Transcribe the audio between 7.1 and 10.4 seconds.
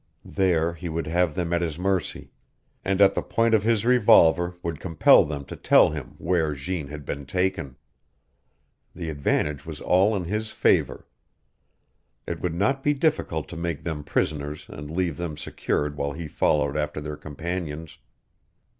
taken. The advantage was all in